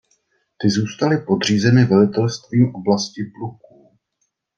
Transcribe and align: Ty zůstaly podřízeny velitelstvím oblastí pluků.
Ty 0.59 0.69
zůstaly 0.69 1.17
podřízeny 1.17 1.85
velitelstvím 1.85 2.75
oblastí 2.75 3.23
pluků. 3.39 3.97